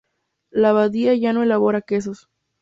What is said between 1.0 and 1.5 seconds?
ya no